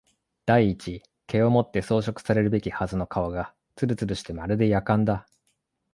[0.47, 5.27] 第一毛をもって装飾されるべきはずの顔がつるつるしてまるで薬缶だ